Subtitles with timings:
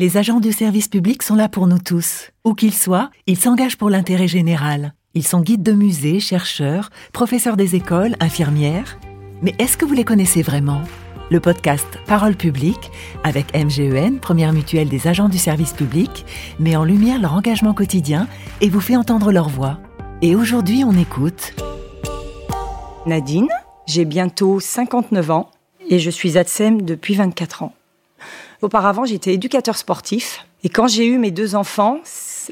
[0.00, 2.30] Les agents du service public sont là pour nous tous.
[2.46, 4.94] Où qu'ils soient, ils s'engagent pour l'intérêt général.
[5.12, 8.98] Ils sont guides de musées, chercheurs, professeurs des écoles, infirmières.
[9.42, 10.80] Mais est-ce que vous les connaissez vraiment?
[11.30, 12.90] Le podcast Parole publique,
[13.24, 16.24] avec MGEN, première mutuelle des agents du service public,
[16.58, 18.26] met en lumière leur engagement quotidien
[18.62, 19.80] et vous fait entendre leur voix.
[20.22, 21.52] Et aujourd'hui, on écoute
[23.04, 23.48] Nadine,
[23.86, 25.50] j'ai bientôt 59 ans
[25.90, 27.74] et je suis ATSEM depuis 24 ans.
[28.62, 32.00] Auparavant, j'étais éducateur sportif et quand j'ai eu mes deux enfants,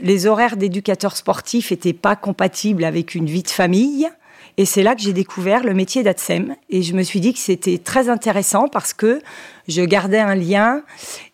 [0.00, 4.08] les horaires d'éducateur sportif n'étaient pas compatibles avec une vie de famille.
[4.56, 6.56] Et c'est là que j'ai découvert le métier d'ATSEM.
[6.70, 9.20] Et je me suis dit que c'était très intéressant parce que
[9.68, 10.82] je gardais un lien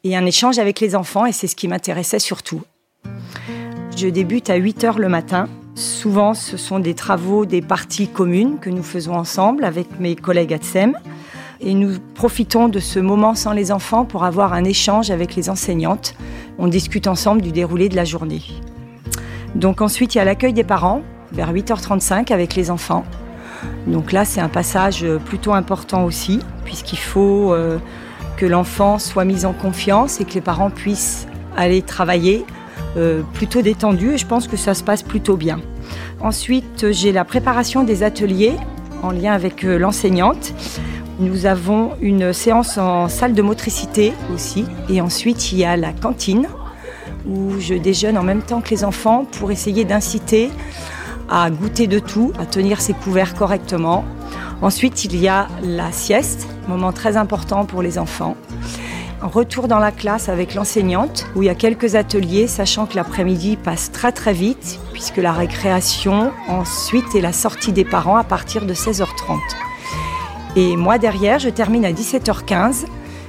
[0.03, 2.63] et un échange avec les enfants et c'est ce qui m'intéressait surtout.
[3.97, 5.49] Je débute à 8 heures le matin.
[5.77, 10.53] Souvent, ce sont des travaux des parties communes que nous faisons ensemble avec mes collègues
[10.53, 10.99] ATSEM.
[11.65, 15.49] Et nous profitons de ce moment sans les enfants pour avoir un échange avec les
[15.49, 16.15] enseignantes.
[16.59, 18.43] On discute ensemble du déroulé de la journée.
[19.55, 21.01] Donc ensuite, il y a l'accueil des parents
[21.33, 23.05] vers 8h35 avec les enfants.
[23.87, 27.79] Donc là, c'est un passage plutôt important aussi, puisqu'il faut euh,
[28.37, 32.45] que l'enfant soit mis en confiance et que les parents puissent aller travailler
[32.97, 35.61] euh, plutôt détendu et je pense que ça se passe plutôt bien.
[36.21, 38.55] Ensuite, j'ai la préparation des ateliers
[39.03, 40.55] en lien avec euh, l'enseignante.
[41.21, 44.65] Nous avons une séance en salle de motricité aussi.
[44.89, 46.49] Et ensuite, il y a la cantine
[47.27, 50.51] où je déjeune en même temps que les enfants pour essayer d'inciter
[51.29, 54.05] à goûter de tout, à tenir ses couverts correctement.
[54.61, 58.37] Ensuite, il y a la sieste, moment très important pour les enfants.
[59.23, 63.57] Retour dans la classe avec l'enseignante, où il y a quelques ateliers, sachant que l'après-midi
[63.57, 68.67] passe très très vite, puisque la récréation ensuite est la sortie des parents à partir
[68.67, 69.39] de 16h30.
[70.57, 72.85] Et moi derrière, je termine à 17h15,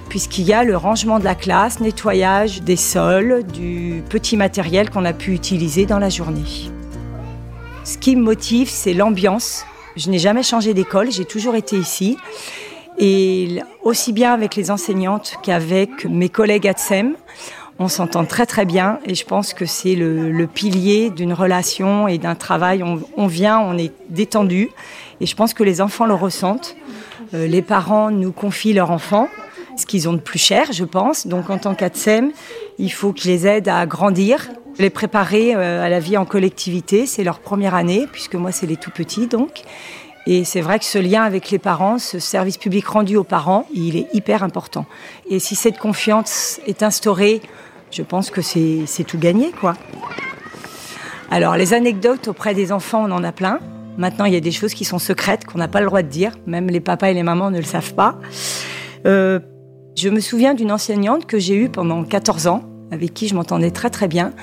[0.10, 5.06] puisqu'il y a le rangement de la classe, nettoyage des sols, du petit matériel qu'on
[5.06, 6.44] a pu utiliser dans la journée.
[7.84, 9.66] Ce qui me motive, c'est l'ambiance.
[9.96, 12.18] Je n'ai jamais changé d'école, j'ai toujours été ici.
[12.98, 17.16] Et aussi bien avec les enseignantes qu'avec mes collègues ATSEM,
[17.78, 22.18] on s'entend très très bien et je pense que c'est le, pilier d'une relation et
[22.18, 22.84] d'un travail.
[23.18, 24.70] On, vient, on est détendu
[25.22, 26.76] et je pense que les enfants le ressentent.
[27.34, 29.28] Euh, les parents nous confient leurs enfants,
[29.78, 31.28] ce qu'ils ont de plus cher, je pense.
[31.28, 32.32] Donc en tant qu'ATSEM,
[32.78, 37.06] il faut qu'ils les aident à grandir, les préparer euh, à la vie en collectivité.
[37.06, 39.64] C'est leur première année, puisque moi, c'est les tout petits, donc.
[40.28, 43.68] Et c'est vrai que ce lien avec les parents, ce service public rendu aux parents,
[43.74, 44.86] il est hyper important.
[45.30, 47.42] Et si cette confiance est instaurée,
[47.92, 49.76] je pense que c'est tout gagné, quoi.
[51.30, 53.60] Alors, les anecdotes auprès des enfants, on en a plein.
[53.98, 56.08] Maintenant, il y a des choses qui sont secrètes, qu'on n'a pas le droit de
[56.08, 56.32] dire.
[56.48, 58.20] Même les papas et les mamans ne le savent pas.
[59.06, 59.40] Euh,
[59.96, 63.72] je me souviens d'une enseignante que j'ai eue pendant 14 ans, avec qui je m'entendais
[63.72, 64.34] très très bien,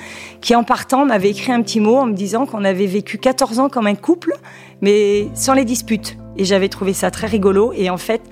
[0.40, 3.58] qui en partant m'avait écrit un petit mot en me disant qu'on avait vécu 14
[3.58, 4.32] ans comme un couple,
[4.80, 6.16] mais sans les disputes.
[6.36, 7.72] Et j'avais trouvé ça très rigolo.
[7.76, 8.22] Et en fait,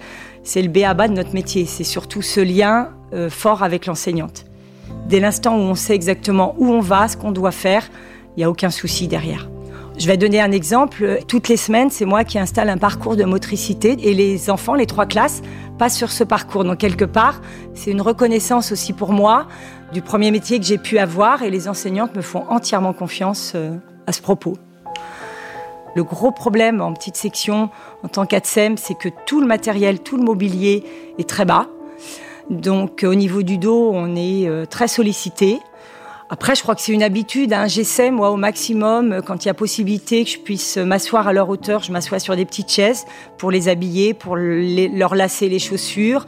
[0.42, 1.66] c'est le béaba de notre métier.
[1.66, 4.47] C'est surtout ce lien euh, fort avec l'enseignante.
[5.08, 7.91] Dès l'instant où on sait exactement où on va, ce qu'on doit faire,
[8.37, 9.50] il n'y a aucun souci derrière.
[10.00, 11.19] Je vais donner un exemple.
[11.28, 14.87] Toutes les semaines, c'est moi qui installe un parcours de motricité et les enfants, les
[14.87, 15.43] trois classes,
[15.77, 16.65] passent sur ce parcours.
[16.65, 17.43] Donc quelque part,
[17.75, 19.47] c'est une reconnaissance aussi pour moi
[19.93, 23.77] du premier métier que j'ai pu avoir et les enseignantes me font entièrement confiance euh,
[24.06, 24.56] à ce propos.
[25.94, 27.69] Le gros problème en petite section
[28.03, 30.82] en tant qu'ATSEM, c'est que tout le matériel, tout le mobilier
[31.19, 31.67] est très bas.
[32.49, 35.61] Donc au niveau du dos, on est euh, très sollicité.
[36.33, 37.53] Après, je crois que c'est une habitude.
[37.53, 37.67] Hein.
[37.67, 41.49] J'essaie, moi, au maximum, quand il y a possibilité que je puisse m'asseoir à leur
[41.49, 43.05] hauteur, je m'assois sur des petites chaises
[43.37, 46.27] pour les habiller, pour leur lasser les chaussures.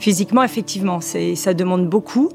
[0.00, 2.30] Physiquement, effectivement, ça demande beaucoup.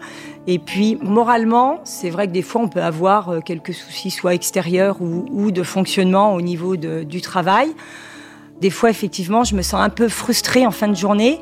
[0.48, 4.34] Et puis, moralement, c'est vrai que des fois, on peut avoir euh, quelques soucis, soit
[4.34, 7.76] extérieurs ou, de fonctionnement au niveau du travail.
[8.62, 11.40] Des fois, effectivement, je me sens un peu frustrée en fin de journée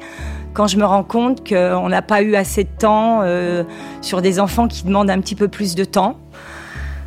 [0.53, 3.63] quand je me rends compte qu'on n'a pas eu assez de temps euh,
[4.01, 6.17] sur des enfants qui demandent un petit peu plus de temps.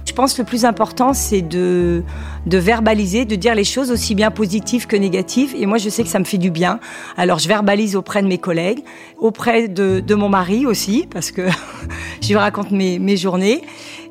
[0.06, 2.02] Je pense que le plus important, c'est de,
[2.46, 5.54] de verbaliser, de dire les choses aussi bien positives que négatives.
[5.56, 6.80] Et moi, je sais que ça me fait du bien.
[7.16, 8.84] Alors, je verbalise auprès de mes collègues,
[9.18, 11.48] auprès de, de mon mari aussi, parce que
[12.20, 13.62] je lui raconte mes, mes journées.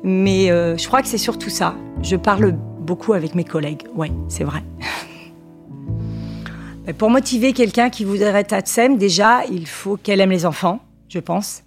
[0.02, 1.74] Mais euh, je crois que c'est surtout ça.
[2.02, 3.82] Je parle beaucoup avec mes collègues.
[3.94, 4.62] Oui, c'est vrai.
[6.98, 11.18] Pour motiver quelqu'un qui voudrait être ATSEM, déjà, il faut qu'elle aime les enfants, je
[11.18, 11.62] pense.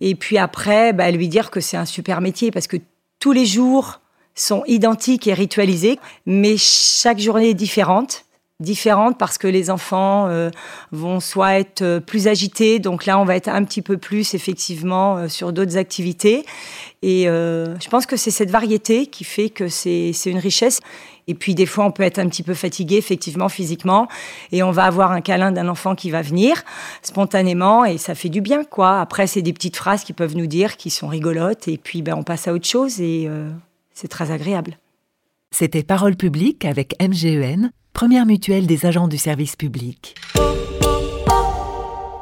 [0.00, 2.76] Et puis après, bah, lui dire que c'est un super métier parce que
[3.20, 4.00] tous les jours
[4.34, 8.24] sont identiques et ritualisés, mais chaque journée est différente.
[8.58, 10.48] différentes parce que les enfants euh,
[10.92, 14.34] vont soit être euh, plus agités, donc là on va être un petit peu plus
[14.34, 16.44] effectivement euh, sur d'autres activités.
[17.02, 20.78] Et je pense que c'est cette variété qui fait que c'est une richesse.
[21.28, 24.08] Et puis des fois on peut être un petit peu fatigué effectivement physiquement
[24.50, 26.62] et on va avoir un câlin d'un enfant qui va venir
[27.02, 29.00] spontanément et ça fait du bien quoi.
[29.00, 32.14] Après c'est des petites phrases qui peuvent nous dire qui sont rigolotes et puis ben,
[32.16, 33.28] on passe à autre chose et
[33.94, 34.78] c'est très agréable.
[35.52, 40.14] C'était Parole publique avec MGEN, première mutuelle des agents du service public.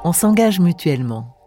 [0.03, 1.40] On s'engage mutuellement.